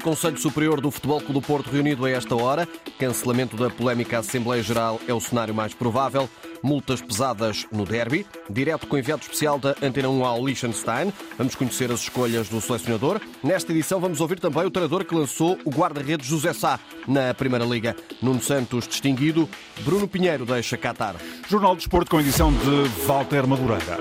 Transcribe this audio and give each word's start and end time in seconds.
Conselho 0.00 0.38
Superior 0.38 0.80
do 0.80 0.90
Futebol 0.90 1.20
Clube 1.20 1.34
do 1.34 1.42
Porto 1.42 1.70
reunido 1.70 2.04
a 2.04 2.10
esta 2.10 2.34
hora. 2.34 2.66
Cancelamento 2.98 3.56
da 3.56 3.70
polémica 3.70 4.18
Assembleia 4.18 4.62
Geral 4.62 5.00
é 5.06 5.12
o 5.12 5.20
cenário 5.20 5.54
mais 5.54 5.74
provável. 5.74 6.28
Multas 6.62 7.00
pesadas 7.00 7.66
no 7.70 7.84
derby. 7.84 8.26
Direto 8.48 8.86
com 8.86 8.98
enviado 8.98 9.22
especial 9.22 9.58
da 9.58 9.74
Antena 9.82 10.08
1 10.08 10.24
ao 10.24 10.44
Liechtenstein. 10.44 11.12
Vamos 11.36 11.54
conhecer 11.54 11.90
as 11.92 12.00
escolhas 12.00 12.48
do 12.48 12.60
selecionador. 12.60 13.20
Nesta 13.42 13.72
edição 13.72 14.00
vamos 14.00 14.20
ouvir 14.20 14.40
também 14.40 14.64
o 14.64 14.70
treinador 14.70 15.04
que 15.04 15.14
lançou 15.14 15.58
o 15.64 15.70
guarda-redes 15.70 16.26
José 16.26 16.52
Sá 16.52 16.80
na 17.06 17.32
Primeira 17.34 17.64
Liga. 17.64 17.94
Nuno 18.22 18.42
Santos 18.42 18.88
distinguido. 18.88 19.48
Bruno 19.80 20.08
Pinheiro 20.08 20.44
deixa 20.44 20.76
Qatar. 20.76 21.16
Jornal 21.48 21.76
de 21.76 21.82
Esporte 21.82 22.10
com 22.10 22.20
edição 22.20 22.52
de 22.52 23.06
Walter 23.06 23.46
Madureira. 23.46 23.98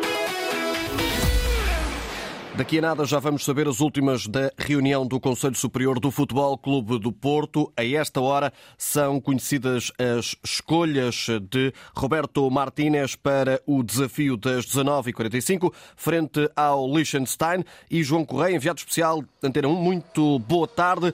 Daqui 2.60 2.80
a 2.80 2.82
nada 2.82 3.06
já 3.06 3.20
vamos 3.20 3.46
saber 3.46 3.70
as 3.70 3.80
últimas 3.80 4.28
da 4.28 4.52
reunião 4.58 5.08
do 5.08 5.18
Conselho 5.18 5.56
Superior 5.56 5.98
do 5.98 6.12
Futebol 6.12 6.58
Clube 6.58 7.00
do 7.00 7.10
Porto. 7.10 7.72
A 7.78 7.86
esta 7.86 8.20
hora 8.20 8.52
são 8.78 9.22
conhecidas 9.22 9.94
as 9.98 10.36
escolhas 10.44 11.28
de 11.50 11.74
Roberto 11.96 12.52
Martínez 12.52 13.16
para 13.16 13.62
o 13.66 13.82
desafio 13.82 14.36
das 14.36 14.66
19h45 14.66 15.74
frente 15.96 16.52
ao 16.54 16.86
Liechtenstein 16.86 17.64
e 17.90 18.04
João 18.04 18.26
Correia, 18.26 18.58
enviado 18.58 18.80
especial 18.80 19.24
Antena 19.42 19.70
1. 19.70 19.76
Muito 19.76 20.40
boa 20.40 20.68
tarde. 20.68 21.14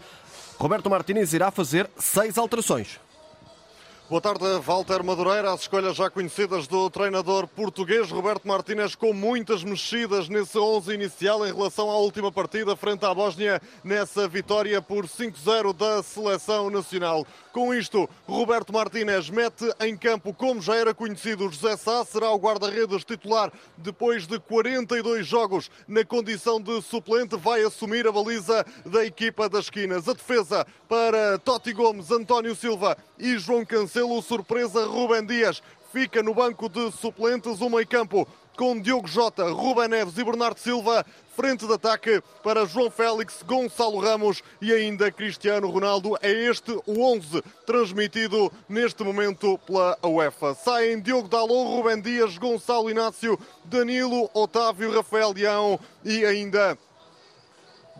Roberto 0.58 0.90
Martínez 0.90 1.32
irá 1.32 1.52
fazer 1.52 1.88
seis 1.96 2.40
alterações. 2.40 3.05
Boa 4.08 4.22
tarde, 4.22 4.46
Walter 4.64 5.04
Madureira. 5.04 5.52
As 5.52 5.62
escolhas 5.62 5.96
já 5.96 6.12
conhecidas 6.12 6.68
do 6.68 6.92
treinador 6.92 7.48
português 7.48 8.12
Roberto 8.12 8.48
Martínez, 8.48 8.94
com 8.94 9.12
muitas 9.12 9.64
mexidas 9.64 10.30
nesse 10.30 10.60
11 10.60 10.94
inicial 10.94 11.44
em 11.44 11.52
relação 11.52 11.90
à 11.90 11.98
última 11.98 12.32
partida 12.32 12.76
frente 12.76 13.04
à 13.04 13.12
Bósnia, 13.12 13.60
nessa 13.84 14.28
vitória 14.28 14.80
por 14.80 15.08
5-0 15.08 15.74
da 15.74 16.04
seleção 16.04 16.70
nacional. 16.70 17.26
Com 17.52 17.74
isto, 17.74 18.08
Roberto 18.28 18.72
Martínez 18.72 19.28
mete 19.30 19.66
em 19.80 19.98
campo, 19.98 20.36
como 20.36 20.62
já 20.62 20.76
era 20.76 20.94
conhecido, 20.94 21.50
José 21.50 21.76
Sá 21.76 22.06
será 22.06 22.30
o 22.30 22.38
guarda-redes 22.38 23.04
titular 23.04 23.52
depois 23.76 24.28
de 24.28 24.38
42 24.38 25.26
jogos 25.26 25.72
na 25.88 26.06
condição 26.06 26.62
de 26.62 26.80
suplente, 26.84 27.38
vai 27.38 27.64
assumir 27.64 28.06
a 28.06 28.12
baliza 28.12 28.64
da 28.86 29.04
equipa 29.04 29.50
das 29.50 29.66
esquinas. 29.66 30.08
A 30.08 30.14
defesa 30.14 30.68
para 30.88 31.40
Totti 31.40 31.74
Gomes, 31.74 32.12
António 32.12 32.56
Silva 32.56 32.96
e 33.18 33.38
João 33.38 33.66
Cancelo, 33.66 34.22
surpresa 34.22 34.86
Rubem 34.86 35.26
Dias 35.26 35.62
fica 35.96 36.22
no 36.22 36.34
banco 36.34 36.68
de 36.68 36.92
suplentes, 36.92 37.62
o 37.62 37.70
meio 37.70 37.88
campo 37.88 38.28
com 38.58 38.78
Diogo 38.78 39.08
Jota, 39.08 39.50
Ruben 39.50 39.88
Neves 39.88 40.18
e 40.18 40.26
Bernardo 40.26 40.60
Silva, 40.60 41.06
frente 41.38 41.66
de 41.66 41.72
ataque 41.72 42.22
para 42.44 42.66
João 42.66 42.92
Félix, 42.92 43.42
Gonçalo 43.44 44.00
Ramos 44.00 44.44
e 44.62 44.74
ainda 44.74 45.10
Cristiano 45.10 45.70
Ronaldo. 45.70 46.18
É 46.22 46.30
este 46.30 46.72
o 46.86 47.02
11 47.02 47.42
transmitido 47.66 48.52
neste 48.68 49.06
momento 49.06 49.58
pela 49.60 49.98
UEFA. 50.04 50.54
Saem 50.54 51.00
Diogo 51.00 51.30
Dalot, 51.30 51.78
Ruben 51.78 52.02
Dias, 52.02 52.38
Gonçalo 52.38 52.90
Inácio, 52.90 53.40
Danilo, 53.64 54.30
Otávio, 54.34 54.94
Rafael 54.94 55.32
Leão 55.32 55.80
e 56.04 56.26
ainda 56.26 56.78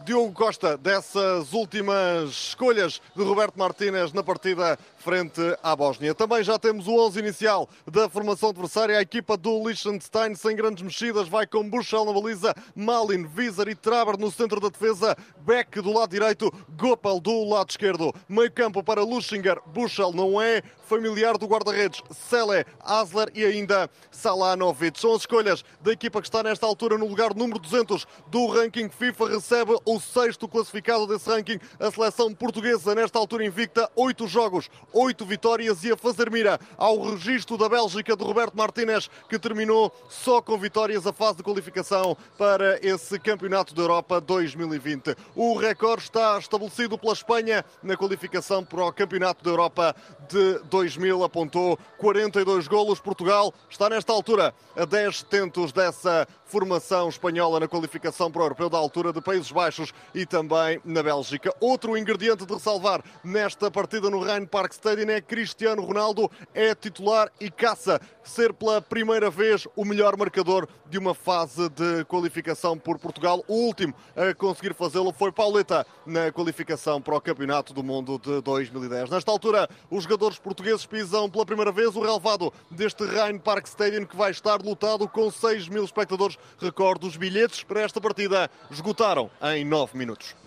Diogo 0.04 0.34
Costa 0.34 0.78
dessas 0.78 1.54
últimas 1.54 2.30
escolhas 2.30 3.02
de 3.16 3.24
Roberto 3.24 3.58
Martínez 3.58 4.12
na 4.12 4.22
partida 4.22 4.78
frente 5.06 5.40
à 5.62 5.76
Bósnia. 5.76 6.16
Também 6.16 6.44
já 6.44 6.58
temos 6.58 6.88
o 6.88 7.00
11 7.06 7.20
inicial 7.20 7.70
da 7.86 8.10
formação 8.10 8.50
adversária. 8.50 8.98
A 8.98 9.02
equipa 9.04 9.38
do 9.38 9.64
Liechtenstein, 9.64 10.34
sem 10.34 10.56
grandes 10.56 10.82
mexidas, 10.82 11.28
vai 11.28 11.46
com 11.46 11.70
Buchel 11.70 12.06
na 12.06 12.12
baliza, 12.12 12.56
Malin, 12.76 13.30
Wieser 13.38 13.68
e 13.68 13.76
Traber 13.76 14.18
no 14.18 14.32
centro 14.32 14.60
da 14.60 14.68
defesa, 14.68 15.16
Beck 15.42 15.80
do 15.80 15.94
lado 15.94 16.10
direito, 16.10 16.52
Gopel 16.76 17.20
do 17.20 17.48
lado 17.48 17.70
esquerdo. 17.70 18.12
Meio 18.28 18.52
campo 18.52 18.82
para 18.82 19.04
Luschinger, 19.04 19.62
Buchel 19.68 20.12
não 20.12 20.42
é 20.42 20.64
familiar 20.86 21.38
do 21.38 21.46
guarda-redes, 21.46 22.02
Sele, 22.12 22.66
Asler 22.80 23.30
e 23.36 23.44
ainda 23.44 23.90
Salanovic. 24.10 25.00
São 25.00 25.14
as 25.14 25.22
escolhas 25.22 25.64
da 25.82 25.92
equipa 25.92 26.20
que 26.20 26.28
está 26.28 26.42
nesta 26.42 26.66
altura 26.66 26.98
no 26.98 27.08
lugar 27.08 27.36
número 27.36 27.60
200 27.60 28.08
do 28.28 28.48
ranking 28.48 28.90
FIFA. 28.90 29.30
Recebe 29.30 29.78
o 29.86 30.00
sexto 30.00 30.48
classificado 30.48 31.06
desse 31.06 31.30
ranking, 31.30 31.60
a 31.80 31.92
seleção 31.92 32.34
portuguesa, 32.34 32.96
nesta 32.96 33.20
altura 33.20 33.46
invicta, 33.46 33.90
oito 33.96 34.28
jogos, 34.28 34.70
oito 34.96 35.26
vitórias 35.26 35.84
e 35.84 35.92
a 35.92 35.98
fazer 35.98 36.32
mira 36.32 36.58
ao 36.78 37.02
registro 37.02 37.58
da 37.58 37.68
Bélgica 37.68 38.16
de 38.16 38.24
Roberto 38.24 38.56
Martínez, 38.56 39.10
que 39.30 39.38
terminou 39.38 39.94
só 40.10 40.42
com 40.42 40.58
vitórias 40.58 41.06
a 41.06 41.12
fase 41.12 41.38
de 41.38 41.44
qualificação 41.44 42.16
para 42.38 42.80
esse 42.82 43.20
Campeonato 43.20 43.76
da 43.76 43.82
Europa 43.82 44.22
2020. 44.22 45.16
O 45.36 45.58
recorde 45.58 46.04
está 46.04 46.38
estabelecido 46.40 46.98
pela 46.98 47.12
Espanha 47.12 47.66
na 47.84 47.98
qualificação 47.98 48.64
para 48.64 48.86
o 48.86 48.94
Campeonato 48.94 49.44
da 49.44 49.50
Europa 49.50 49.94
de 50.30 50.60
2000, 50.70 51.24
apontou 51.24 51.78
42 51.98 52.68
golos. 52.68 53.00
Portugal 53.00 53.54
está 53.70 53.90
nesta 53.90 54.14
altura 54.14 54.56
a 54.78 54.86
10 54.86 55.24
tentos 55.24 55.74
dessa 55.74 56.26
formação 56.46 57.10
espanhola 57.10 57.60
na 57.60 57.68
qualificação 57.68 58.32
para 58.32 58.42
o 58.42 58.46
Europeu 58.46 58.70
da 58.70 58.78
altura 58.78 59.12
de 59.12 59.20
Países 59.20 59.52
Baixos 59.52 59.94
e 60.14 60.26
também 60.26 60.80
na 60.86 61.04
Bélgica. 61.04 61.54
Outro 61.60 61.98
ingrediente 61.98 62.46
de 62.46 62.54
ressalvar 62.54 63.04
nesta 63.24 63.70
partida 63.70 64.10
no 64.10 64.20
Rhein 64.20 64.46
Park 64.46 64.74
Stadium 64.86 65.10
é 65.10 65.20
Cristiano 65.20 65.82
Ronaldo, 65.82 66.30
é 66.54 66.76
titular 66.76 67.32
e 67.42 67.50
caça 67.50 68.00
ser 68.24 68.54
pela 68.54 68.80
primeira 68.80 69.32
vez 69.32 69.68
o 69.76 69.84
melhor 69.84 70.16
marcador 70.16 70.68
de 70.88 71.00
uma 71.00 71.16
fase 71.16 71.68
de 71.70 72.06
qualificação 72.06 72.78
por 72.78 73.00
Portugal. 73.00 73.44
O 73.48 73.66
último 73.66 73.96
a 74.16 74.32
conseguir 74.36 74.76
fazê-lo 74.76 75.12
foi 75.12 75.32
Pauleta 75.32 75.88
na 76.06 76.32
qualificação 76.32 77.02
para 77.02 77.16
o 77.16 77.22
Campeonato 77.22 77.74
do 77.74 77.84
Mundo 77.84 78.20
de 78.20 78.40
2010. 78.42 79.10
Nesta 79.10 79.32
altura, 79.32 79.68
os 79.90 80.04
jogadores 80.04 80.38
portugueses 80.38 80.86
pisam 80.86 81.28
pela 81.32 81.48
primeira 81.48 81.72
vez 81.72 81.96
o 81.96 82.02
relevado 82.02 82.54
deste 82.70 83.04
Rhein 83.06 83.40
Park 83.40 83.66
Stadium 83.66 84.06
que 84.06 84.16
vai 84.16 84.30
estar 84.30 84.62
lotado 84.62 85.08
com 85.10 85.32
6 85.32 85.68
mil 85.68 85.84
espectadores. 85.84 86.38
Recordo, 86.60 87.08
os 87.08 87.18
bilhetes 87.18 87.64
para 87.64 87.82
esta 87.82 88.00
partida 88.00 88.52
esgotaram 88.70 89.32
em 89.42 89.66
9 89.66 89.98
minutos. 89.98 90.45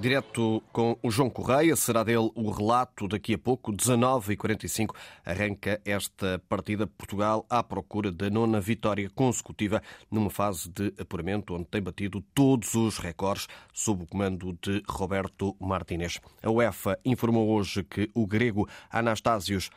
Direto 0.00 0.62
com 0.72 0.96
o 1.02 1.10
João 1.10 1.28
Correia, 1.28 1.74
será 1.74 2.04
dele 2.04 2.30
o 2.36 2.52
relato 2.52 3.08
daqui 3.08 3.34
a 3.34 3.38
pouco, 3.38 3.72
19h45, 3.72 4.94
arranca 5.26 5.80
esta 5.84 6.40
partida 6.48 6.86
Portugal 6.86 7.44
à 7.50 7.64
procura 7.64 8.12
da 8.12 8.30
nona 8.30 8.60
vitória 8.60 9.10
consecutiva 9.10 9.82
numa 10.08 10.30
fase 10.30 10.68
de 10.68 10.94
apuramento 11.00 11.52
onde 11.52 11.64
tem 11.64 11.82
batido 11.82 12.20
todos 12.32 12.76
os 12.76 12.98
recordes 12.98 13.48
sob 13.74 14.04
o 14.04 14.06
comando 14.06 14.56
de 14.62 14.84
Roberto 14.88 15.56
Martínez. 15.58 16.20
A 16.44 16.48
UEFA 16.48 16.96
informou 17.04 17.48
hoje 17.48 17.82
que 17.82 18.08
o 18.14 18.24
grego 18.24 18.68
Anastásios 18.88 19.68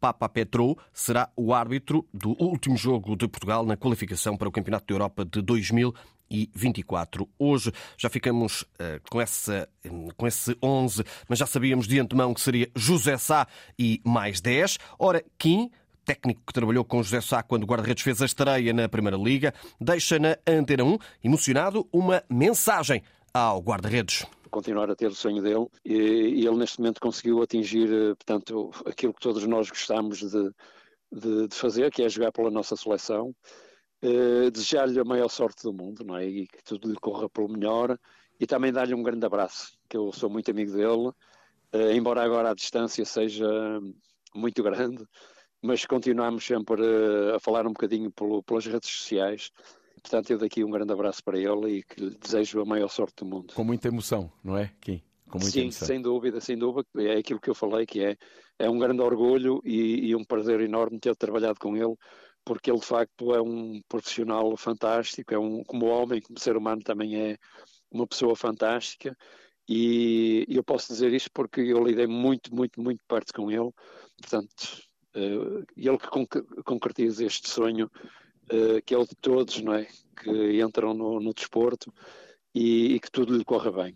Papa 0.00 0.28
Petrou 0.28 0.76
será 0.92 1.30
o 1.36 1.54
árbitro 1.54 2.04
do 2.12 2.30
último 2.42 2.76
jogo 2.76 3.16
de 3.16 3.28
Portugal 3.28 3.64
na 3.64 3.76
qualificação 3.76 4.36
para 4.36 4.48
o 4.48 4.52
Campeonato 4.52 4.86
da 4.86 4.94
Europa 4.94 5.24
de 5.24 5.40
2024. 6.28 7.28
Hoje 7.38 7.72
já 7.96 8.08
ficamos 8.08 8.62
uh, 8.62 9.00
com, 9.10 9.20
essa, 9.20 9.68
com 10.16 10.26
esse 10.26 10.56
11, 10.62 11.04
mas 11.28 11.38
já 11.38 11.46
sabíamos 11.46 11.86
de 11.86 11.98
antemão 11.98 12.34
que 12.34 12.40
seria 12.40 12.70
José 12.74 13.16
Sá 13.16 13.46
e 13.78 14.00
mais 14.04 14.40
10. 14.40 14.78
Ora, 14.98 15.24
Kim, 15.38 15.70
técnico 16.04 16.42
que 16.46 16.52
trabalhou 16.52 16.84
com 16.84 17.02
José 17.02 17.20
Sá 17.20 17.42
quando 17.42 17.64
o 17.64 17.66
guarda-redes 17.66 18.02
fez 18.02 18.22
a 18.22 18.26
estreia 18.26 18.72
na 18.72 18.88
Primeira 18.88 19.16
Liga, 19.16 19.52
deixa 19.80 20.18
na 20.18 20.36
Antena 20.46 20.84
1, 20.84 20.98
emocionado, 21.24 21.86
uma 21.92 22.22
mensagem 22.28 23.02
ao 23.32 23.60
guarda-redes 23.60 24.24
continuar 24.48 24.90
a 24.90 24.96
ter 24.96 25.08
o 25.08 25.14
sonho 25.14 25.42
dele 25.42 25.66
e, 25.84 25.94
e, 26.40 26.46
ele 26.46 26.56
neste 26.56 26.78
momento 26.78 27.00
conseguiu 27.00 27.42
atingir, 27.42 27.92
eh, 27.92 28.14
portanto, 28.14 28.70
aquilo 28.86 29.12
que 29.12 29.20
todos 29.20 29.46
nós 29.46 29.68
gostamos 29.68 30.18
de, 30.18 30.50
de, 31.12 31.48
de 31.48 31.54
fazer, 31.54 31.90
que 31.92 32.02
é 32.02 32.08
jogar 32.08 32.32
pela 32.32 32.50
nossa 32.50 32.74
seleção. 32.74 33.34
Uh, 34.02 34.50
Desejar-lhe 34.50 35.00
a 35.00 35.04
maior 35.04 35.28
sorte 35.28 35.62
do 35.62 35.72
mundo, 35.72 36.04
não 36.04 36.16
é? 36.16 36.24
E 36.26 36.46
que 36.46 36.62
tudo 36.62 36.88
lhe 36.88 36.96
corra 36.96 37.28
pelo 37.28 37.48
melhor 37.48 37.98
e 38.38 38.46
também 38.46 38.72
dar-lhe 38.72 38.94
um 38.94 39.02
grande 39.02 39.26
abraço, 39.26 39.76
que 39.88 39.96
eu 39.96 40.12
sou 40.12 40.30
muito 40.30 40.50
amigo 40.50 40.72
dele, 40.72 41.08
uh, 41.08 41.92
embora 41.92 42.22
agora 42.22 42.50
a 42.50 42.54
distância 42.54 43.04
seja 43.04 43.48
muito 44.32 44.62
grande, 44.62 45.04
mas 45.60 45.84
continuamos 45.84 46.44
sempre 46.44 46.80
uh, 46.80 47.34
a 47.34 47.40
falar 47.40 47.66
um 47.66 47.72
bocadinho 47.72 48.12
pelo, 48.12 48.42
pelas 48.42 48.66
redes 48.66 48.88
sociais 48.88 49.50
Portanto, 50.00 50.30
eu 50.30 50.38
daqui 50.38 50.64
um 50.64 50.70
grande 50.70 50.92
abraço 50.92 51.22
para 51.22 51.38
ele 51.38 51.78
e 51.78 51.82
que 51.82 52.00
lhe 52.00 52.16
desejo 52.16 52.60
a 52.60 52.64
maior 52.64 52.88
sorte 52.88 53.16
do 53.18 53.26
mundo. 53.26 53.54
Com 53.54 53.64
muita 53.64 53.88
emoção, 53.88 54.30
não 54.42 54.56
é, 54.56 54.72
Kim? 54.80 55.02
Com 55.28 55.38
muita 55.38 55.52
Sim, 55.52 55.62
emoção. 55.62 55.86
sem 55.86 56.00
dúvida, 56.00 56.40
sem 56.40 56.56
dúvida. 56.56 56.86
É 56.96 57.18
aquilo 57.18 57.40
que 57.40 57.50
eu 57.50 57.54
falei, 57.54 57.84
que 57.84 58.02
é, 58.02 58.16
é 58.58 58.70
um 58.70 58.78
grande 58.78 59.02
orgulho 59.02 59.60
e, 59.64 60.08
e 60.08 60.16
um 60.16 60.24
prazer 60.24 60.60
enorme 60.60 60.98
ter 60.98 61.14
trabalhado 61.16 61.58
com 61.60 61.76
ele, 61.76 61.94
porque 62.48 62.70
ele 62.70 62.80
de 62.80 62.86
facto 62.86 63.34
é 63.34 63.42
um 63.42 63.82
profissional 63.86 64.56
fantástico, 64.56 65.34
é 65.34 65.38
um, 65.38 65.62
como 65.64 65.84
homem, 65.84 66.22
como 66.22 66.38
ser 66.38 66.56
humano 66.56 66.82
também 66.82 67.14
é 67.14 67.36
uma 67.90 68.06
pessoa 68.06 68.34
fantástica 68.34 69.14
e 69.68 70.46
eu 70.48 70.64
posso 70.64 70.90
dizer 70.90 71.12
isto 71.12 71.30
porque 71.30 71.60
eu 71.60 71.84
lidei 71.84 72.06
muito, 72.06 72.54
muito, 72.54 72.80
muito 72.80 73.02
perto 73.06 73.34
com 73.34 73.50
ele, 73.50 73.70
portanto, 74.18 74.82
uh, 75.14 75.62
ele 75.76 75.98
que 75.98 76.62
concretiza 76.62 77.22
este 77.22 77.50
sonho 77.50 77.90
uh, 78.44 78.80
que 78.86 78.94
é 78.94 78.98
o 78.98 79.04
de 79.04 79.14
todos, 79.16 79.60
não 79.60 79.74
é? 79.74 79.86
Que 80.16 80.62
entram 80.62 80.94
no, 80.94 81.20
no 81.20 81.34
desporto 81.34 81.92
e, 82.54 82.94
e, 82.94 83.00
que 83.00 83.10
tudo 83.10 83.36
lhe 83.36 83.44
corra 83.44 83.70
bem. 83.70 83.94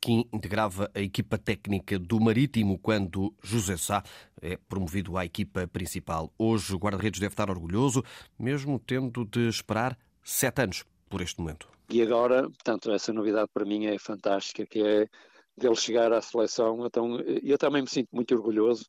Que 0.00 0.12
integrava 0.32 0.90
a 0.94 1.00
equipa 1.00 1.38
técnica 1.38 1.98
do 1.98 2.20
Marítimo 2.20 2.78
quando 2.78 3.34
José 3.42 3.76
Sá 3.76 4.02
é 4.40 4.56
promovido 4.56 5.16
à 5.16 5.24
equipa 5.24 5.66
principal. 5.66 6.32
Hoje 6.38 6.74
o 6.74 6.78
guarda-redes 6.78 7.20
deve 7.20 7.32
estar 7.32 7.50
orgulhoso, 7.50 8.02
mesmo 8.38 8.78
tendo 8.78 9.24
de 9.24 9.48
esperar 9.48 9.98
sete 10.22 10.62
anos 10.62 10.84
por 11.08 11.20
este 11.20 11.40
momento. 11.40 11.68
E 11.90 12.02
agora, 12.02 12.42
portanto, 12.42 12.90
essa 12.92 13.12
novidade 13.12 13.48
para 13.52 13.64
mim 13.64 13.86
é 13.86 13.98
fantástica, 13.98 14.66
que 14.66 14.80
é 14.80 15.08
dele 15.56 15.74
chegar 15.74 16.12
à 16.12 16.20
seleção. 16.20 16.86
Então, 16.86 17.18
eu 17.42 17.56
também 17.56 17.82
me 17.82 17.88
sinto 17.88 18.08
muito 18.12 18.34
orgulhoso, 18.34 18.86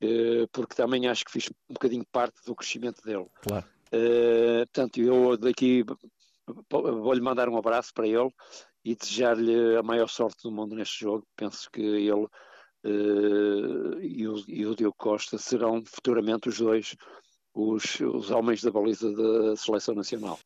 eh, 0.00 0.46
porque 0.52 0.74
também 0.74 1.06
acho 1.06 1.24
que 1.24 1.32
fiz 1.32 1.48
um 1.68 1.74
bocadinho 1.74 2.04
parte 2.10 2.44
do 2.44 2.54
crescimento 2.54 3.02
dele. 3.02 3.26
Claro. 3.42 3.64
Uh, 3.92 4.66
portanto, 4.66 5.00
eu 5.00 5.36
daqui 5.36 5.84
vou-lhe 6.70 7.20
mandar 7.20 7.48
um 7.48 7.56
abraço 7.56 7.92
para 7.94 8.06
ele 8.06 8.30
e 8.84 8.94
desejar-lhe 8.94 9.76
a 9.76 9.82
maior 9.82 10.08
sorte 10.08 10.42
do 10.42 10.52
mundo 10.52 10.74
neste 10.74 11.00
jogo. 11.00 11.26
Penso 11.36 11.70
que 11.70 11.80
ele 11.80 12.12
uh, 12.12 12.28
e, 14.00 14.28
o, 14.28 14.44
e, 14.46 14.66
o, 14.66 14.76
Diogo 14.76 14.96
Costa 14.96 15.38
serão 15.38 15.82
futuramente 15.84 16.48
os 16.48 16.58
dois 16.58 16.96
os, 17.54 18.00
os 18.00 18.30
homens 18.30 18.62
da 18.62 18.70
baliza 18.70 19.10
da 19.12 19.56
Seleção 19.56 19.94
Nacional. 19.94 20.38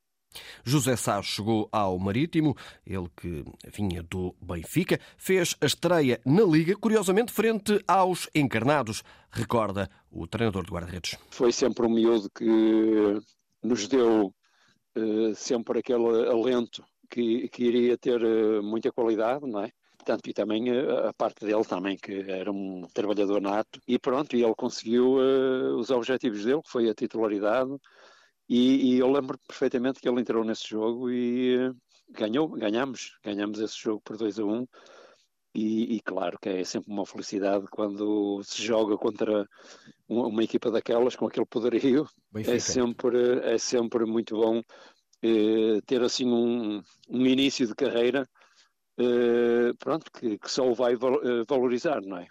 José 0.62 0.94
Sá 0.94 1.22
chegou 1.22 1.68
ao 1.72 1.98
Marítimo, 1.98 2.54
ele 2.86 3.08
que 3.16 3.44
vinha 3.74 4.02
do 4.02 4.36
Benfica, 4.40 5.00
fez 5.16 5.56
a 5.60 5.66
estreia 5.66 6.20
na 6.24 6.42
Liga, 6.42 6.76
curiosamente 6.76 7.32
frente 7.32 7.82
aos 7.88 8.28
encarnados, 8.34 9.02
recorda 9.30 9.90
o 10.10 10.26
treinador 10.26 10.64
de 10.64 10.70
guarda-redes. 10.70 11.16
Foi 11.30 11.50
sempre 11.50 11.86
um 11.86 11.90
miúdo 11.90 12.28
que 12.30 12.44
nos 13.62 13.88
deu 13.88 14.32
sempre 15.34 15.80
aquele 15.80 16.28
alento 16.28 16.84
que, 17.10 17.48
que 17.48 17.64
iria 17.64 17.96
ter 17.98 18.22
uh, 18.22 18.62
muita 18.62 18.92
qualidade, 18.92 19.46
não 19.46 19.62
é? 19.62 19.70
Portanto, 19.96 20.28
e 20.28 20.32
também 20.32 20.70
uh, 20.70 21.08
a 21.08 21.14
parte 21.14 21.44
dele 21.44 21.64
também, 21.64 21.96
que 21.96 22.12
era 22.30 22.50
um 22.50 22.82
trabalhador 22.92 23.40
nato, 23.40 23.80
e 23.86 23.98
pronto, 23.98 24.36
e 24.36 24.42
ele 24.42 24.54
conseguiu 24.54 25.14
os 25.76 25.90
objetivos 25.90 26.44
dele, 26.44 26.62
que 26.62 26.70
foi 26.70 26.88
a 26.88 26.94
titularidade, 26.94 27.70
e, 28.48 28.94
e, 28.94 28.98
eu 28.98 29.10
lembro 29.10 29.38
perfeitamente 29.46 30.00
que 30.00 30.08
ele 30.08 30.20
entrou 30.20 30.42
nesse 30.42 30.66
jogo 30.68 31.10
e 31.10 31.70
ganhou, 32.10 32.48
ganhamos, 32.48 33.18
ganhamos 33.22 33.60
esse 33.60 33.78
jogo 33.78 34.00
por 34.02 34.16
2 34.16 34.38
a 34.38 34.44
1 34.44 34.50
um, 34.50 34.66
e, 35.54 35.96
e, 35.96 36.00
claro 36.00 36.38
que 36.40 36.48
é 36.48 36.64
sempre 36.64 36.92
uma 36.92 37.06
felicidade 37.06 37.66
quando 37.70 38.42
se 38.44 38.62
joga 38.62 38.96
contra 38.96 39.48
uma, 40.08 40.26
uma 40.26 40.44
equipa 40.44 40.70
daquelas 40.70 41.16
com 41.16 41.26
aquele 41.26 41.46
poderio. 41.46 42.06
É 42.34 42.58
sempre, 42.58 43.40
é 43.42 43.58
sempre 43.58 44.04
muito 44.04 44.36
bom 44.36 44.62
eh, 45.22 45.80
ter 45.86 46.02
assim 46.02 46.26
um, 46.26 46.82
um, 47.08 47.26
início 47.26 47.66
de 47.66 47.74
carreira 47.74 48.28
eh, 48.98 49.72
pronto, 49.78 50.10
que, 50.12 50.38
que, 50.38 50.50
só 50.50 50.68
o 50.68 50.74
vai 50.74 50.94
eh, 50.94 51.44
valorizar, 51.48 52.00
não 52.02 52.18
é? 52.18 52.26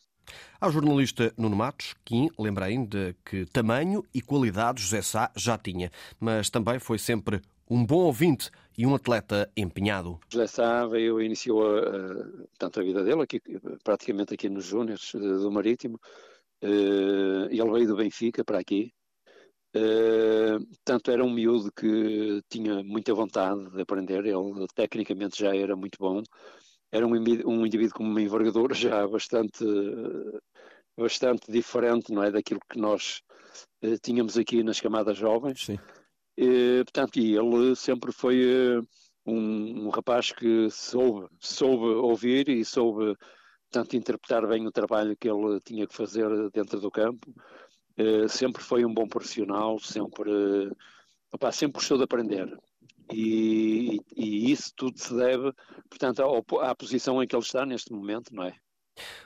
Ao 0.59 0.71
jornalista 0.71 1.33
Nuno 1.37 1.55
Matos, 1.55 1.95
Kim 2.05 2.29
lembra 2.37 2.65
ainda 2.65 3.15
que 3.25 3.45
tamanho 3.47 4.03
e 4.13 4.21
qualidade 4.21 4.81
José 4.81 5.01
Sá 5.01 5.31
já 5.35 5.57
tinha, 5.57 5.91
mas 6.19 6.49
também 6.49 6.79
foi 6.79 6.97
sempre 6.97 7.41
um 7.69 7.85
bom 7.85 7.99
ouvinte 8.05 8.49
e 8.77 8.85
um 8.85 8.93
atleta 8.93 9.51
empenhado. 9.57 10.19
José 10.31 10.47
Sá 10.47 10.85
veio, 10.85 11.19
iniciou 11.19 11.65
a, 11.65 11.79
a, 11.79 12.47
tanto 12.59 12.79
a 12.79 12.83
vida 12.83 13.03
dele, 13.03 13.23
aqui, 13.23 13.41
praticamente 13.83 14.35
aqui 14.35 14.47
nos 14.49 14.65
Júniors 14.65 15.11
do 15.13 15.51
Marítimo, 15.51 15.99
uh, 16.63 17.47
ele 17.49 17.71
veio 17.71 17.87
do 17.87 17.95
Benfica 17.95 18.45
para 18.45 18.59
aqui, 18.59 18.93
uh, 19.75 20.63
tanto 20.85 21.09
era 21.09 21.23
um 21.23 21.33
miúdo 21.33 21.71
que 21.71 22.41
tinha 22.49 22.83
muita 22.83 23.13
vontade 23.15 23.67
de 23.71 23.81
aprender, 23.81 24.23
ele 24.25 24.67
tecnicamente 24.75 25.39
já 25.39 25.55
era 25.55 25.75
muito 25.75 25.97
bom, 25.99 26.21
era 26.91 27.05
um, 27.05 27.11
um 27.11 27.65
indivíduo 27.65 27.95
com 27.95 28.03
uma 28.03 28.21
envergadura 28.21 28.75
já 28.75 29.07
bastante, 29.07 29.65
bastante 30.95 31.51
diferente 31.51 32.13
não 32.13 32.23
é, 32.23 32.31
daquilo 32.31 32.59
que 32.69 32.79
nós 32.79 33.21
uh, 33.83 33.97
tínhamos 34.03 34.37
aqui 34.37 34.61
nas 34.61 34.79
camadas 34.79 35.17
jovens. 35.17 35.65
Sim. 35.65 35.79
E, 36.37 36.83
portanto, 36.83 37.17
e 37.17 37.35
ele 37.35 37.75
sempre 37.75 38.11
foi 38.11 38.77
uh, 38.77 38.87
um, 39.25 39.87
um, 39.87 39.89
rapaz 39.89 40.31
que 40.31 40.69
soube, 40.69 41.27
soube 41.39 41.85
ouvir 41.85 42.47
e 42.47 42.63
soube 42.63 43.15
tanto 43.71 43.97
interpretar 43.97 44.47
bem 44.47 44.65
o 44.67 44.71
trabalho 44.71 45.17
que 45.17 45.27
ele 45.29 45.59
tinha 45.61 45.87
que 45.87 45.95
fazer 45.95 46.29
dentro 46.51 46.79
do 46.79 46.91
campo. 46.91 47.33
Uh, 47.99 48.29
sempre 48.29 48.61
foi 48.61 48.85
um 48.85 48.93
bom 48.93 49.07
profissional, 49.07 49.79
sempre, 49.79 50.31
opa, 51.33 51.51
sempre 51.51 51.79
gostou 51.79 51.97
de 51.97 52.03
aprender. 52.03 52.55
E, 53.11 53.99
e, 54.15 54.51
isso 54.51 54.71
tudo 54.75 54.99
se 54.99 55.15
deve, 55.15 55.51
portanto, 55.89 56.19
ao, 56.21 56.45
à 56.61 56.75
posição 56.75 57.23
em 57.23 57.27
que 57.27 57.35
ele 57.35 57.43
está 57.43 57.65
neste 57.65 57.91
momento, 57.91 58.33
não 58.33 58.43
é? 58.43 58.53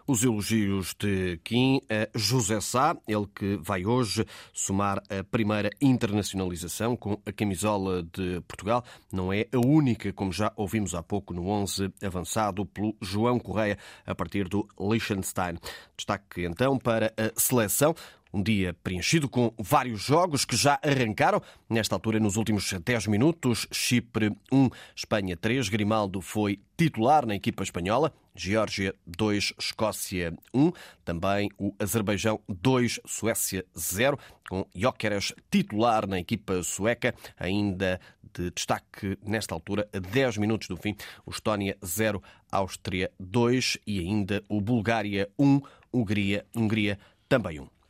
Os 0.07 0.23
elogios 0.23 0.95
de 0.99 1.39
Kim 1.43 1.81
a 1.89 2.07
José 2.17 2.59
Sá, 2.59 2.95
ele 3.07 3.27
que 3.33 3.57
vai 3.61 3.85
hoje 3.85 4.25
somar 4.53 5.01
a 5.09 5.23
primeira 5.23 5.69
internacionalização 5.81 6.95
com 6.95 7.19
a 7.25 7.31
camisola 7.31 8.03
de 8.03 8.41
Portugal. 8.47 8.83
Não 9.11 9.31
é 9.31 9.47
a 9.51 9.57
única, 9.57 10.11
como 10.13 10.31
já 10.31 10.51
ouvimos 10.55 10.93
há 10.95 11.03
pouco 11.03 11.33
no 11.33 11.47
11 11.47 11.91
avançado 12.03 12.65
pelo 12.65 12.95
João 13.01 13.39
Correia 13.39 13.77
a 14.05 14.15
partir 14.15 14.47
do 14.47 14.67
Liechtenstein. 14.79 15.57
Destaque 15.95 16.45
então 16.45 16.77
para 16.77 17.13
a 17.17 17.39
seleção. 17.39 17.95
Um 18.33 18.41
dia 18.41 18.73
preenchido 18.81 19.27
com 19.27 19.53
vários 19.57 20.01
jogos 20.01 20.45
que 20.45 20.55
já 20.55 20.79
arrancaram. 20.81 21.41
Nesta 21.69 21.95
altura, 21.95 22.19
nos 22.19 22.37
últimos 22.37 22.71
10 22.71 23.07
minutos, 23.07 23.67
Chipre 23.71 24.31
1, 24.51 24.69
Espanha 24.95 25.35
3. 25.35 25.67
Grimaldo 25.67 26.21
foi 26.21 26.59
titular 26.77 27.25
na 27.25 27.35
equipa 27.35 27.63
espanhola. 27.63 28.13
Geórgia 28.33 28.95
2, 29.05 29.53
Escócia 29.59 30.33
1. 30.53 30.71
Também 31.03 31.49
o 31.57 31.75
Azerbaijão 31.77 32.39
2, 32.47 33.01
Suécia 33.05 33.65
0. 33.77 34.17
Com 34.49 34.65
Jóqueres 34.73 35.33
titular 35.51 36.07
na 36.07 36.19
equipa 36.19 36.63
sueca. 36.63 37.13
Ainda 37.37 37.99
de 38.33 38.49
destaque 38.51 39.17
nesta 39.25 39.53
altura, 39.53 39.89
a 39.93 39.99
10 39.99 40.37
minutos 40.37 40.69
do 40.69 40.77
fim, 40.77 40.95
o 41.25 41.31
Estónia 41.31 41.77
0, 41.83 42.23
Áustria 42.49 43.11
2 43.19 43.77
e 43.85 43.99
ainda 43.99 44.41
o 44.47 44.61
Bulgária 44.61 45.29
1, 45.37 45.59
Hungria, 45.93 46.45
Hungria 46.55 46.97
também 47.27 47.59
1. 47.59 47.80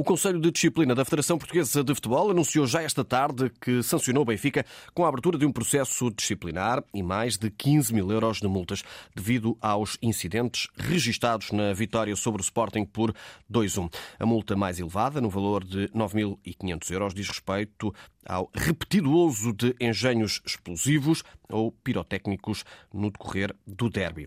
O 0.00 0.02
Conselho 0.02 0.40
de 0.40 0.50
Disciplina 0.50 0.94
da 0.94 1.04
Federação 1.04 1.36
Portuguesa 1.36 1.84
de 1.84 1.94
Futebol 1.94 2.30
anunciou 2.30 2.66
já 2.66 2.82
esta 2.82 3.04
tarde 3.04 3.52
que 3.60 3.82
sancionou 3.82 4.22
o 4.22 4.24
Benfica 4.24 4.64
com 4.94 5.04
a 5.04 5.08
abertura 5.10 5.36
de 5.36 5.44
um 5.44 5.52
processo 5.52 6.10
disciplinar 6.10 6.82
e 6.94 7.02
mais 7.02 7.36
de 7.36 7.50
15 7.50 7.92
mil 7.92 8.10
euros 8.10 8.40
de 8.40 8.48
multas 8.48 8.82
devido 9.14 9.58
aos 9.60 9.98
incidentes 10.00 10.68
registados 10.74 11.52
na 11.52 11.74
vitória 11.74 12.16
sobre 12.16 12.40
o 12.40 12.42
Sporting 12.42 12.86
por 12.86 13.14
2-1. 13.52 13.92
A 14.18 14.24
multa 14.24 14.56
mais 14.56 14.80
elevada, 14.80 15.20
no 15.20 15.28
valor 15.28 15.62
de 15.62 15.88
9.500 15.88 16.90
euros, 16.92 17.12
diz 17.12 17.28
respeito 17.28 17.94
ao 18.24 18.50
repetido 18.54 19.12
uso 19.12 19.52
de 19.52 19.76
engenhos 19.78 20.40
explosivos 20.46 21.22
ou 21.46 21.72
pirotécnicos 21.72 22.64
no 22.90 23.10
decorrer 23.10 23.54
do 23.66 23.90
derby. 23.90 24.26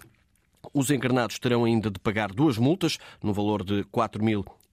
Os 0.71 0.91
encarnados 0.91 1.39
terão 1.39 1.65
ainda 1.65 1.89
de 1.89 1.99
pagar 1.99 2.31
duas 2.31 2.59
multas, 2.59 2.99
no 3.23 3.33
valor 3.33 3.63
de 3.63 3.83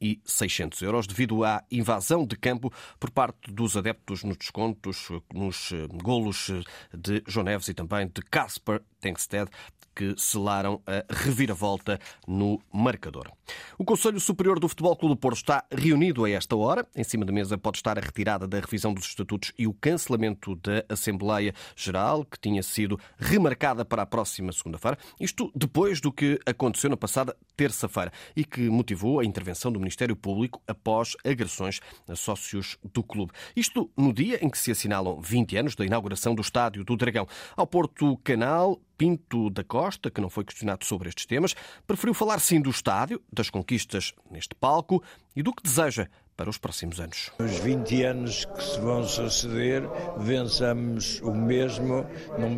4.600 0.01 0.83
euros, 0.83 1.07
devido 1.07 1.45
à 1.45 1.63
invasão 1.71 2.27
de 2.27 2.37
campo 2.37 2.73
por 2.99 3.11
parte 3.11 3.51
dos 3.53 3.77
adeptos 3.77 4.25
nos 4.25 4.37
descontos, 4.37 5.09
nos 5.33 5.73
eh, 5.73 5.87
golos 6.03 6.51
de 6.93 7.23
João 7.27 7.45
Neves 7.45 7.69
e 7.69 7.75
também 7.75 8.09
de 8.09 8.23
Casper 8.23 8.83
Tengsted, 9.01 9.51
que 9.95 10.15
selaram 10.17 10.81
a 10.87 11.05
reviravolta 11.13 11.99
no 12.27 12.61
marcador. 12.73 13.31
O 13.77 13.85
Conselho 13.85 14.21
Superior 14.21 14.59
do 14.59 14.69
Futebol 14.69 14.97
Clube 14.97 15.15
do 15.15 15.19
Porto 15.19 15.37
está 15.37 15.65
reunido 15.71 16.25
a 16.25 16.31
esta 16.31 16.57
hora. 16.57 16.87
Em 16.95 17.05
cima 17.05 17.25
da 17.25 17.33
mesa 17.33 17.59
pode 17.59 17.79
estar 17.79 17.99
a 17.99 18.01
retirada 18.01 18.47
da 18.47 18.61
revisão 18.61 18.95
dos 18.95 19.05
estatutos 19.05 19.53
e 19.59 19.67
o 19.67 19.75
cancelamento 19.75 20.55
da 20.57 20.85
Assembleia 20.89 21.55
Geral, 21.77 22.25
que 22.25 22.39
tinha 22.39 22.63
sido 22.63 22.99
remarcada 23.19 23.85
para 23.85 24.03
a 24.03 24.07
próxima 24.07 24.53
segunda-feira. 24.53 24.97
Isto 25.21 25.51
depois 25.55 26.01
do 26.01 26.13
que 26.13 26.39
aconteceu 26.47 26.89
na 26.89 26.97
passada 26.97 27.37
terça-feira 27.57 28.13
e 28.35 28.45
que 28.45 28.71
motivou 28.71 29.21
a 29.21 29.25
intervenção 29.25 29.71
do 29.73 29.81
Ministério 29.91 30.15
Público 30.15 30.63
após 30.69 31.17
agressões 31.25 31.81
a 32.09 32.15
sócios 32.15 32.79
do 32.93 33.03
clube. 33.03 33.33
Isto 33.57 33.91
no 33.97 34.13
dia 34.13 34.39
em 34.41 34.49
que 34.49 34.57
se 34.57 34.71
assinalam 34.71 35.21
20 35.21 35.57
anos 35.57 35.75
da 35.75 35.85
inauguração 35.85 36.33
do 36.33 36.41
Estádio 36.41 36.85
do 36.85 36.97
Dragão. 36.97 37.27
Ao 37.57 37.67
Porto 37.67 38.17
Canal, 38.19 38.81
Pinto 38.97 39.51
da 39.51 39.65
Costa, 39.65 40.09
que 40.09 40.21
não 40.21 40.31
foi 40.31 40.45
questionado 40.45 40.85
sobre 40.85 41.09
estes 41.09 41.27
temas, 41.27 41.57
preferiu 41.89 42.15
falar 42.15 42.39
sim 42.39 42.61
do 42.61 42.71
estádio, 42.71 43.21
das 43.33 43.51
conquistas 43.51 44.15
neste 44.31 44.55
palco 44.55 45.03
e 45.35 45.43
do 45.43 45.53
que 45.53 45.63
deseja 45.63 46.07
para 46.37 46.49
os 46.49 46.57
próximos 46.57 47.01
anos. 47.01 47.33
Os 47.41 47.59
20 47.59 48.03
anos 48.05 48.45
que 48.45 48.63
se 48.63 48.81
vão 48.81 49.03
suceder, 49.03 49.83
vençamos 50.19 51.21
o 51.21 51.35
mesmo, 51.35 52.07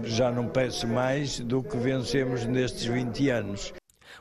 já 0.05 0.31
não 0.31 0.49
peço 0.49 0.87
mais 0.87 1.41
do 1.41 1.63
que 1.63 1.77
vencemos 1.79 2.45
nestes 2.45 2.85
20 2.85 3.31
anos. 3.31 3.73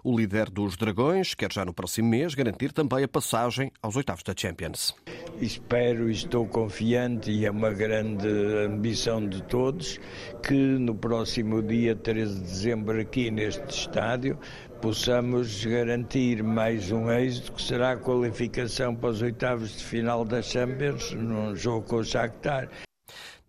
O 0.04 0.18
líder 0.18 0.50
dos 0.50 0.76
Dragões 0.76 1.36
quer 1.36 1.54
já 1.54 1.64
no 1.64 1.74
próximo 1.74 2.10
mês 2.10 2.34
garantir 2.34 2.74
também 2.74 3.04
a 3.04 3.08
passagem 3.08 3.72
aos 3.84 3.96
oitavos 3.96 4.24
da 4.24 4.34
Champions. 4.36 4.96
Espero 5.40 6.10
e 6.10 6.14
estou 6.14 6.48
confiante, 6.48 7.30
e 7.30 7.46
é 7.46 7.52
uma 7.52 7.70
grande 7.70 8.28
ambição 8.66 9.24
de 9.28 9.44
todos, 9.44 10.00
que 10.42 10.56
no 10.56 10.96
próximo 10.96 11.62
dia 11.62 11.96
13 11.96 12.34
de 12.34 12.42
dezembro, 12.42 13.00
aqui 13.00 13.30
neste 13.30 13.70
estádio, 13.70 14.40
possamos 14.82 15.64
garantir 15.64 16.42
mais 16.42 16.92
um 16.92 17.12
êxito, 17.12 17.52
que 17.52 17.62
será 17.62 17.92
a 17.92 17.98
qualificação 17.98 18.96
para 18.96 19.10
os 19.12 19.22
oitavos 19.22 19.78
de 19.78 19.84
final 19.84 20.26
da 20.26 20.42
Champions, 20.42 21.12
num 21.14 21.56
jogo 21.56 21.88
com 21.88 21.98
o 21.98 22.04
Shakhtar. 22.04 22.70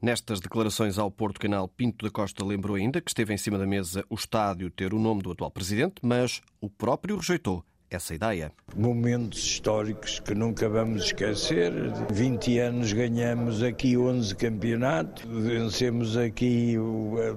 Nestas 0.03 0.41
declarações 0.41 0.99
ao 0.99 1.13
Porto 1.13 1.39
Canal, 1.39 1.69
Pinto 1.69 2.05
da 2.05 2.11
Costa 2.11 2.45
lembrou 2.45 2.75
ainda 2.75 3.01
que 3.01 3.09
esteve 3.09 3.33
em 3.33 3.37
cima 3.37 3.57
da 3.57 3.65
mesa 3.65 4.05
o 4.11 4.17
estádio 4.17 4.69
ter 4.69 4.93
o 4.93 4.99
nome 4.99 5.23
do 5.23 5.31
atual 5.31 5.49
presidente, 5.49 5.95
mas 6.03 6.41
o 6.61 6.69
próprio 6.69 7.17
rejeitou 7.17 7.65
essa 7.89 8.13
ideia. 8.13 8.51
Momentos 8.75 9.39
históricos 9.39 10.19
que 10.19 10.35
nunca 10.35 10.69
vamos 10.69 11.05
esquecer. 11.05 11.73
20 12.11 12.59
anos 12.59 12.93
ganhamos 12.93 13.63
aqui 13.63 13.97
11 13.97 14.35
campeonatos, 14.35 15.25
vencemos 15.25 16.17
aqui 16.17 16.75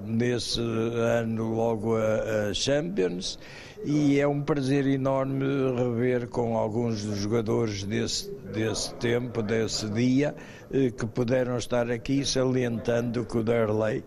nesse 0.04 0.58
ano 0.60 1.54
logo 1.54 1.96
a 1.96 2.52
Champions 2.52 3.38
e 3.86 4.18
é 4.18 4.26
um 4.26 4.42
prazer 4.42 4.84
enorme 4.88 5.44
rever 5.76 6.26
com 6.26 6.58
alguns 6.58 7.04
dos 7.04 7.18
jogadores 7.18 7.84
desse, 7.84 8.28
desse 8.52 8.92
tempo, 8.94 9.40
desse 9.40 9.88
dia, 9.88 10.34
eh, 10.72 10.90
que 10.90 11.06
puderam 11.06 11.56
estar 11.56 11.88
aqui 11.88 12.24
salientando 12.24 13.24
que 13.24 13.38
o 13.38 13.44
Derley 13.44 14.02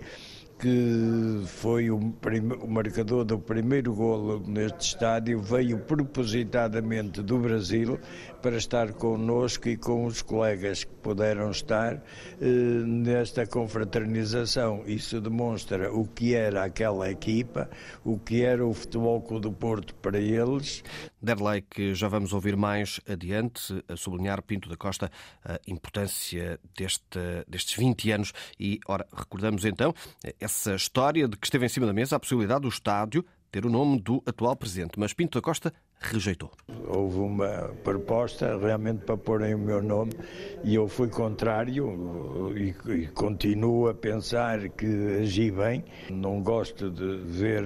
que 0.60 1.42
foi 1.46 1.90
o, 1.90 1.96
o, 1.98 2.68
marcador 2.68 3.24
do 3.24 3.40
primeiro 3.40 3.94
golo 3.94 4.44
neste 4.46 4.90
estádio, 4.90 5.42
veio 5.42 5.80
propositadamente 5.80 7.22
do 7.22 7.40
Brasil 7.40 7.98
para 8.42 8.58
estar 8.58 8.94
connosco 8.94 9.70
e 9.70 9.78
com 9.78 10.06
os 10.06 10.22
colegas 10.22 10.84
que 10.84 10.94
puderam 10.96 11.52
estar 11.52 11.96
eh, 12.42 12.46
nesta 12.46 13.46
confraternização. 13.46 14.84
Isso 14.86 15.20
demonstra 15.20 15.94
o 15.94 16.06
que 16.06 16.36
era 16.36 16.64
aquela 16.64 17.10
equipa, 17.10 17.70
o 18.04 18.18
que 18.18 18.44
era 18.44 18.66
o 18.66 18.74
Futebol 18.74 19.22
Clube 19.22 19.44
do 19.44 19.52
Porto 19.52 19.94
para 19.96 20.20
eles. 20.20 20.84
Derlei, 21.22 21.62
que 21.62 21.94
já 21.94 22.08
vamos 22.08 22.34
ouvir 22.34 22.56
mais 22.56 23.00
adiante, 23.08 23.84
a 23.88 23.96
sublinhar 23.96 24.42
Pinto 24.42 24.70
da 24.70 24.78
Costa 24.78 25.12
a 25.44 25.60
importância 25.68 26.60
deste, 26.78 27.20
destes 27.48 27.76
20 27.76 28.12
anos. 28.12 28.34
E, 28.60 28.80
ora, 28.88 29.06
recordamos 29.14 29.66
então 29.66 29.94
essa 30.40 30.76
história 30.76 31.28
de 31.28 31.38
que 31.38 31.46
esteve 31.46 31.66
em 31.66 31.70
cima 31.70 31.86
da 31.86 31.94
mesa 31.94 32.16
a 32.16 32.20
possibilidade 32.20 32.62
do 32.62 32.70
estádio 32.70 33.26
ter 33.52 33.66
o 33.66 33.70
nome 33.70 34.00
do 34.00 34.22
atual 34.26 34.56
presidente, 34.56 35.00
mas 35.00 35.14
Pinto 35.14 35.40
da 35.40 35.42
Costa 35.42 35.74
rejeitou. 36.00 36.50
Houve 36.88 37.20
uma 37.20 37.72
proposta 37.84 38.58
realmente 38.58 39.04
para 39.06 39.18
porem 39.18 39.54
o 39.54 39.60
meu 39.60 39.82
nome 39.82 40.14
e 40.64 40.76
eu 40.76 40.88
fui 40.88 41.10
contrário 41.10 42.54
e, 42.56 42.74
e 42.92 43.08
continuo 43.08 43.90
a 43.90 43.94
pensar 43.94 44.70
que 44.70 44.86
agi 45.22 45.52
bem. 45.52 45.84
Não 46.10 46.42
gosto 46.42 46.90
de 46.90 47.18
ver 47.26 47.64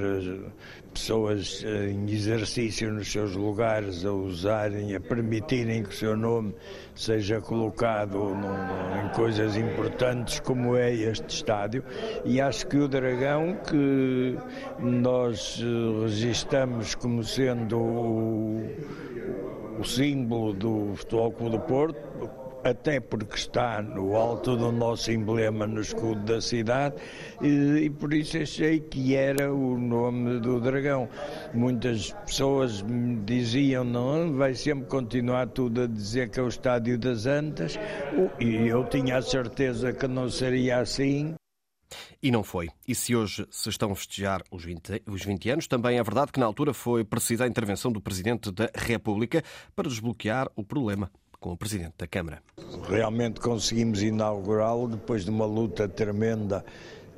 pessoas 0.94 1.63
em 1.63 2.10
exercício 2.10 2.92
nos 2.92 3.12
seus 3.12 3.36
lugares 3.36 4.06
a 4.06 4.12
usarem, 4.12 4.96
a 4.96 5.00
permitirem 5.00 5.84
que 5.84 5.90
o 5.90 5.94
seu 5.94 6.16
nome 6.16 6.54
seja 6.96 7.42
colocado 7.42 8.18
num, 8.18 9.06
em 9.06 9.10
coisas 9.16 9.58
importantes 9.58 10.40
como 10.40 10.75
é 10.75 10.94
este 10.94 11.36
estádio 11.36 11.84
e 12.24 12.40
acho 12.40 12.68
que 12.68 12.78
o 12.78 12.88
Dragão 12.88 13.58
que 13.68 14.38
nós 14.80 15.60
eh, 15.60 16.04
registamos 16.04 16.94
como 16.94 17.24
sendo 17.24 17.80
o, 17.80 18.23
o 18.24 19.84
símbolo 19.84 20.53
do 20.53 20.96
Futebol 20.96 21.32
Clube 21.32 21.58
do 21.58 21.60
Porto 21.62 22.44
até 22.63 23.00
porque 23.00 23.36
está 23.36 23.82
no 23.82 24.15
alto 24.15 24.56
do 24.56 24.72
nosso 24.72 25.12
emblema 25.12 25.68
no 25.68 25.82
escudo 25.82 26.22
da 26.22 26.39
cidade 26.39 26.96
e, 27.42 27.86
e, 27.86 27.89
por 27.89 28.13
isso 28.13 28.38
achei 28.38 28.80
que 28.80 29.15
era 29.15 29.53
o 29.53 29.77
nome 29.77 30.39
do 30.39 30.60
dragão. 30.60 31.10
Muitas 31.53 32.12
pessoas 32.25 32.82
me 32.82 33.18
diziam 33.18 33.84
não, 33.84 34.34
vai 34.34 34.53
sempre 34.53 34.86
continuar 34.86 35.48
tudo 35.48 35.84
a 35.84 35.88
dizer 35.88 36.30
que 36.30 36.39
é 36.39 36.44
o 36.44 36.48
Estádio 36.48 36.98
das 36.98 37.25
Antas 37.25 37.77
e 38.39 38.68
eu 38.68 38.86
tinha 38.86 39.18
a 39.18 39.22
certeza 39.22 39.92
que 39.92 40.08
não 40.08 40.30
seria 40.30 40.80
assim. 40.80 41.36
E 42.22 42.32
não 42.32 42.44
foi. 42.44 42.70
E 42.88 42.96
se 42.96 43.16
hoje 43.16 43.46
se 43.50 43.70
estão 43.70 43.92
a 43.92 43.96
festejar 43.96 44.44
os 44.52 44.64
20, 44.64 45.04
os 45.08 45.24
20 45.24 45.50
anos, 45.50 45.68
também 45.68 45.98
é 45.98 46.04
verdade 46.04 46.32
que 46.32 46.40
na 46.40 46.46
altura 46.46 46.74
foi 46.74 47.04
precisa 47.04 47.46
a 47.46 47.48
intervenção 47.48 47.92
do 47.92 48.02
Presidente 48.02 48.52
da 48.52 48.70
República 48.76 49.44
para 49.76 49.90
desbloquear 49.90 50.50
o 50.56 50.64
problema 50.64 51.12
com 51.40 51.52
o 51.52 51.58
Presidente 51.58 51.96
da 51.98 52.08
Câmara. 52.08 52.42
Realmente 52.88 53.42
conseguimos 53.42 54.02
inaugurá-lo 54.02 54.88
depois 54.88 55.26
de 55.26 55.30
uma 55.30 55.46
luta 55.46 55.90
tremenda 55.90 56.64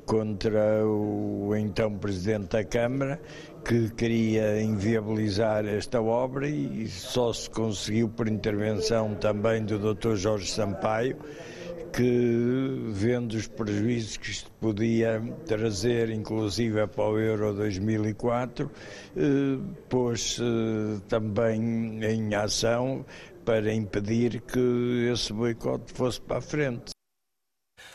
contra 0.04 0.86
o 0.86 1.54
então 1.56 1.96
Presidente 1.98 2.48
da 2.48 2.64
Câmara, 2.64 3.20
que 3.64 3.90
queria 3.90 4.62
inviabilizar 4.62 5.66
esta 5.66 6.00
obra 6.00 6.48
e 6.48 6.88
só 6.88 7.32
se 7.32 7.50
conseguiu 7.50 8.08
por 8.08 8.28
intervenção 8.28 9.14
também 9.16 9.64
do 9.64 9.94
Dr. 9.94 10.14
Jorge 10.14 10.50
Sampaio, 10.50 11.16
que, 11.96 12.90
vendo 12.90 13.32
os 13.32 13.46
prejuízos 13.48 14.18
que 14.18 14.30
isto 14.30 14.50
podia 14.60 15.18
trazer, 15.46 16.10
inclusive 16.10 16.86
para 16.88 17.08
o 17.08 17.18
Euro 17.18 17.54
2004, 17.54 18.70
eh, 19.16 19.58
pôs 19.88 20.38
eh, 20.38 21.00
também 21.08 22.04
em 22.04 22.34
ação 22.34 23.06
para 23.46 23.72
impedir 23.72 24.42
que 24.42 25.08
esse 25.10 25.32
boicote 25.32 25.90
fosse 25.94 26.20
para 26.20 26.36
a 26.36 26.40
frente. 26.42 26.90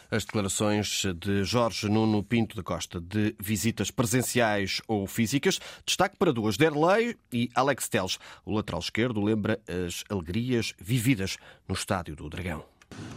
As 0.09 0.25
declarações 0.25 1.03
de 1.15 1.43
Jorge 1.43 1.87
Nuno 1.87 2.23
Pinto 2.23 2.55
da 2.55 2.63
Costa 2.63 2.99
de 2.99 3.35
visitas 3.39 3.91
presenciais 3.91 4.81
ou 4.87 5.05
físicas. 5.05 5.59
Destaque 5.85 6.17
para 6.17 6.33
duas, 6.33 6.57
Derlei 6.57 7.15
e 7.31 7.49
Alex 7.53 7.87
Teles. 7.87 8.17
O 8.43 8.53
lateral 8.53 8.81
esquerdo 8.81 9.23
lembra 9.23 9.61
as 9.67 10.03
alegrias 10.09 10.73
vividas 10.79 11.37
no 11.67 11.75
Estádio 11.75 12.15
do 12.15 12.29
Dragão. 12.29 12.65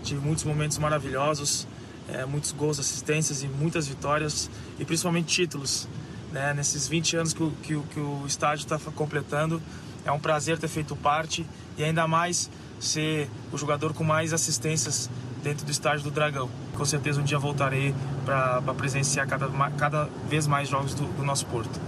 Tive 0.03 0.21
muitos 0.21 0.45
momentos 0.45 0.79
maravilhosos, 0.79 1.67
é, 2.09 2.25
muitos 2.25 2.53
gols, 2.53 2.79
assistências 2.79 3.43
e 3.43 3.49
muitas 3.49 3.87
vitórias 3.87 4.51
e 4.79 4.85
principalmente 4.85 5.27
títulos. 5.27 5.89
Né? 6.31 6.53
Nesses 6.55 6.87
20 6.89 7.17
anos 7.17 7.33
que 7.33 7.43
o, 7.43 7.51
que, 7.63 7.79
que 7.79 8.01
o 8.01 8.25
estádio 8.27 8.63
está 8.65 8.79
completando, 8.93 9.63
é 10.05 10.13
um 10.13 10.19
prazer 10.19 10.59
ter 10.59 10.69
feito 10.69 10.95
parte 10.95 11.47
e 11.79 11.85
ainda 11.85 12.07
mais 12.07 12.51
ser 12.79 13.29
o 13.53 13.57
jogador 13.57 13.95
com 13.95 14.05
mais 14.05 14.33
assistências 14.33 15.09
dentro 15.43 15.65
do 15.65 15.71
estádio 15.71 16.05
do 16.05 16.11
Dragão. 16.11 16.51
Com 16.77 16.85
certeza 16.85 17.21
um 17.21 17.25
dia 17.25 17.39
voltarei 17.39 17.95
para 18.25 18.61
presenciar 18.75 19.27
cada, 19.27 19.49
cada 19.79 20.05
vez 20.29 20.47
mais 20.47 20.69
jogos 20.69 20.95
do, 20.95 21.07
do 21.17 21.25
nosso 21.25 21.47
Porto. 21.47 21.81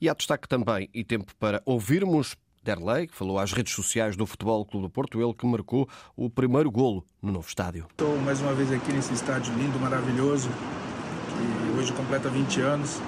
E 0.00 0.08
há 0.08 0.14
destaque 0.14 0.48
também 0.48 0.88
e 0.92 1.04
tempo 1.04 1.32
para 1.38 1.62
ouvirmos 1.64 2.36
Derlei, 2.68 3.06
que 3.06 3.14
falou 3.14 3.38
às 3.38 3.50
redes 3.50 3.72
sociais 3.72 4.14
do 4.14 4.26
Futebol 4.26 4.62
Clube 4.62 4.88
do 4.88 4.90
Porto, 4.90 5.18
ele 5.22 5.32
que 5.32 5.46
marcou 5.46 5.88
o 6.14 6.28
primeiro 6.28 6.70
golo 6.70 7.02
no 7.22 7.32
novo 7.32 7.48
estádio. 7.48 7.86
Estou 7.90 8.14
mais 8.18 8.42
uma 8.42 8.52
vez 8.52 8.70
aqui 8.70 8.92
nesse 8.92 9.14
estádio 9.14 9.54
lindo, 9.54 9.80
maravilhoso, 9.80 10.50
que 10.50 11.78
hoje 11.78 11.90
completa 11.94 12.28
20 12.28 12.60
anos, 12.60 13.00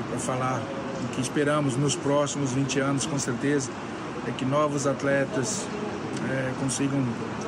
e 0.00 0.02
para 0.08 0.18
falar 0.18 0.60
o 1.04 1.14
que 1.14 1.20
esperamos 1.20 1.76
nos 1.76 1.94
próximos 1.94 2.50
20 2.50 2.80
anos, 2.80 3.06
com 3.06 3.16
certeza, 3.20 3.70
é 4.26 4.32
que 4.32 4.44
novos 4.44 4.84
atletas 4.84 5.64
é, 6.28 6.52
consigam 6.58 7.06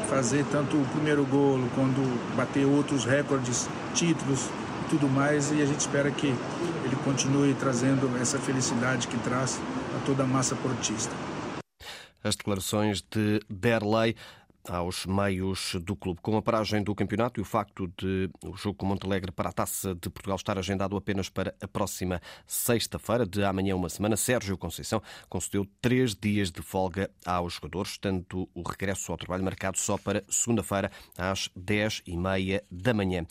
fazer 0.08 0.44
tanto 0.52 0.76
o 0.76 0.86
primeiro 0.92 1.24
golo, 1.24 1.68
quando 1.74 2.36
bater 2.36 2.64
outros 2.64 3.04
recordes, 3.04 3.68
títulos 3.92 4.48
e 4.86 4.90
tudo 4.90 5.08
mais, 5.08 5.50
e 5.50 5.60
a 5.60 5.66
gente 5.66 5.80
espera 5.80 6.12
que 6.12 6.28
ele 6.28 6.96
continue 7.02 7.54
trazendo 7.54 8.08
essa 8.22 8.38
felicidade 8.38 9.08
que 9.08 9.18
traz 9.18 9.58
a 9.94 10.06
toda 10.06 10.24
a 10.24 10.26
massa 10.26 10.56
portista. 10.56 11.14
As 12.22 12.36
declarações 12.36 13.02
de 13.02 13.40
Derlei 13.48 14.14
aos 14.68 15.04
meios 15.04 15.76
do 15.82 15.94
clube. 15.94 16.20
Com 16.22 16.36
a 16.36 16.42
paragem 16.42 16.82
do 16.82 16.94
campeonato 16.94 17.38
e 17.38 17.42
o 17.42 17.44
facto 17.44 17.86
de 17.98 18.30
o 18.42 18.56
jogo 18.56 18.78
com 18.78 18.86
Montalegre 18.86 19.30
para 19.30 19.50
a 19.50 19.52
Taça 19.52 19.94
de 19.94 20.08
Portugal 20.08 20.36
estar 20.36 20.58
agendado 20.58 20.96
apenas 20.96 21.28
para 21.28 21.54
a 21.60 21.68
próxima 21.68 22.20
sexta-feira, 22.46 23.26
de 23.26 23.44
amanhã 23.44 23.76
uma 23.76 23.88
semana, 23.88 24.16
Sérgio 24.16 24.56
Conceição 24.56 25.02
concedeu 25.28 25.66
três 25.80 26.14
dias 26.14 26.50
de 26.50 26.62
folga 26.62 27.10
aos 27.26 27.54
jogadores, 27.54 27.98
tendo 27.98 28.48
o 28.54 28.62
regresso 28.62 29.12
ao 29.12 29.18
trabalho 29.18 29.44
marcado 29.44 29.78
só 29.78 29.98
para 29.98 30.24
segunda-feira, 30.28 30.90
às 31.16 31.50
dez 31.54 32.02
e 32.06 32.16
meia 32.16 32.64
da 32.70 32.94
manhã. 32.94 33.26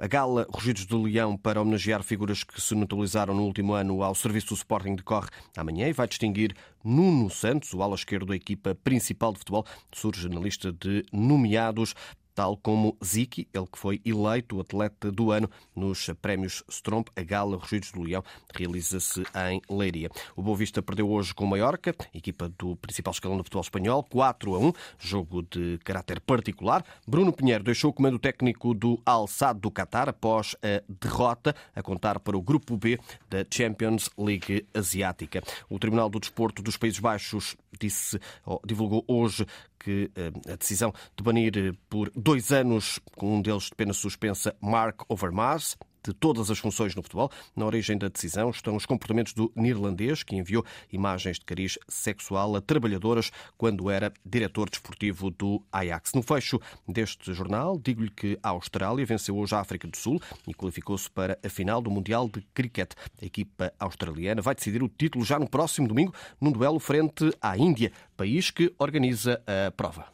A 0.00 0.08
gala 0.08 0.44
Rugidos 0.52 0.86
do 0.86 1.00
Leão 1.02 1.36
para 1.36 1.62
homenagear 1.62 2.02
figuras 2.02 2.42
que 2.42 2.60
se 2.60 2.74
notabilizaram 2.74 3.32
no 3.32 3.44
último 3.44 3.74
ano 3.74 4.02
ao 4.02 4.12
serviço 4.12 4.48
do 4.48 4.54
Sporting 4.54 4.96
decorre 4.96 5.28
amanhã 5.56 5.86
e 5.86 5.92
vai 5.92 6.08
distinguir 6.08 6.52
Nuno 6.82 7.30
Santos, 7.30 7.72
o 7.72 7.80
ala 7.80 7.94
esquerdo 7.94 8.26
da 8.26 8.34
equipa 8.34 8.74
principal 8.74 9.32
de 9.32 9.38
futebol, 9.38 9.64
surge 9.92 10.28
na 10.28 10.40
lista 10.40 10.72
de 10.72 11.04
nomeados 11.12 11.94
tal 12.34 12.56
como 12.56 12.96
Ziki, 13.02 13.48
ele 13.54 13.66
que 13.66 13.78
foi 13.78 14.00
eleito 14.04 14.60
atleta 14.60 15.10
do 15.10 15.30
ano 15.30 15.48
nos 15.74 16.10
prémios 16.20 16.62
Stromp, 16.68 17.08
a 17.16 17.22
Gala 17.22 17.56
Rugidos 17.56 17.92
do 17.92 18.02
Leão, 18.02 18.24
realiza-se 18.54 19.22
em 19.50 19.60
Leiria. 19.70 20.10
O 20.36 20.42
Boa 20.42 20.56
Vista 20.56 20.82
perdeu 20.82 21.08
hoje 21.10 21.32
com 21.34 21.44
o 21.44 21.46
Mallorca, 21.46 21.94
equipa 22.12 22.48
do 22.58 22.76
principal 22.76 23.12
escalão 23.12 23.36
do 23.36 23.44
futebol 23.44 23.62
espanhol, 23.62 24.02
4 24.02 24.54
a 24.54 24.58
1, 24.58 24.72
jogo 24.98 25.42
de 25.42 25.78
caráter 25.84 26.20
particular. 26.20 26.84
Bruno 27.06 27.32
Pinheiro 27.32 27.62
deixou 27.62 27.90
o 27.90 27.94
comando 27.94 28.18
técnico 28.18 28.74
do 28.74 29.00
Al 29.06 29.26
Sadd 29.26 29.60
do 29.60 29.70
Qatar 29.70 30.08
após 30.08 30.56
a 30.62 30.82
derrota 30.88 31.54
a 31.74 31.82
contar 31.82 32.18
para 32.18 32.36
o 32.36 32.42
grupo 32.42 32.76
B 32.76 32.98
da 33.30 33.44
Champions 33.50 34.10
League 34.18 34.66
Asiática. 34.74 35.42
O 35.68 35.78
Tribunal 35.78 36.08
do 36.08 36.18
Desporto 36.18 36.62
dos 36.62 36.76
Países 36.76 36.98
Baixos 36.98 37.56
disse, 37.80 38.18
divulgou 38.64 39.04
hoje 39.06 39.46
que 39.84 40.10
eh, 40.16 40.32
a 40.50 40.56
decisão 40.56 40.92
de 41.14 41.22
banir 41.22 41.56
eh, 41.58 41.72
por 41.90 42.10
dois 42.16 42.50
anos, 42.50 42.98
com 43.16 43.36
um 43.36 43.42
deles 43.42 43.64
de 43.64 43.74
pena 43.74 43.92
suspensa, 43.92 44.56
Mark 44.60 45.02
Overmars, 45.08 45.76
de 46.04 46.12
todas 46.12 46.50
as 46.50 46.58
funções 46.58 46.94
no 46.94 47.02
futebol. 47.02 47.30
Na 47.56 47.64
origem 47.64 47.96
da 47.96 48.08
decisão 48.08 48.50
estão 48.50 48.76
os 48.76 48.86
comportamentos 48.86 49.32
do 49.32 49.50
neerlandês, 49.56 50.22
que 50.22 50.36
enviou 50.36 50.64
imagens 50.92 51.38
de 51.38 51.44
cariz 51.44 51.78
sexual 51.88 52.54
a 52.56 52.60
trabalhadoras 52.60 53.30
quando 53.56 53.90
era 53.90 54.12
diretor 54.24 54.68
desportivo 54.68 55.30
do 55.30 55.62
Ajax. 55.72 56.12
No 56.14 56.22
fecho 56.22 56.60
deste 56.86 57.32
jornal, 57.32 57.78
digo-lhe 57.78 58.10
que 58.10 58.38
a 58.42 58.50
Austrália 58.50 59.06
venceu 59.06 59.36
hoje 59.36 59.54
a 59.54 59.60
África 59.60 59.88
do 59.88 59.96
Sul 59.96 60.20
e 60.46 60.52
qualificou-se 60.52 61.10
para 61.10 61.38
a 61.44 61.48
final 61.48 61.80
do 61.80 61.90
Mundial 61.90 62.28
de 62.28 62.42
Cricket. 62.52 62.92
A 63.20 63.24
equipa 63.24 63.72
australiana 63.78 64.42
vai 64.42 64.54
decidir 64.54 64.82
o 64.82 64.88
título 64.88 65.24
já 65.24 65.38
no 65.38 65.48
próximo 65.48 65.88
domingo, 65.88 66.14
num 66.40 66.52
duelo 66.52 66.78
frente 66.78 67.32
à 67.40 67.56
Índia, 67.56 67.92
país 68.16 68.50
que 68.50 68.74
organiza 68.78 69.42
a 69.46 69.70
prova. 69.70 70.06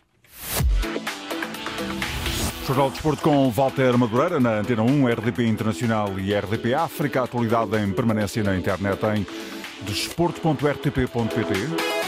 Jornal 2.71 2.87
de 2.87 2.95
Desporto 2.95 3.23
com 3.23 3.51
Walter 3.51 3.99
Madureira 3.99 4.39
na 4.39 4.61
Antena 4.61 4.85
1, 4.85 5.09
RDP 5.09 5.45
Internacional 5.45 6.17
e 6.21 6.33
RDP 6.33 6.73
África. 6.73 7.25
Atualidade 7.25 7.77
em 7.77 7.91
permanência 7.91 8.45
na 8.45 8.57
internet 8.57 9.05
em 9.07 9.27
desporto.rtp.pt. 9.83 12.00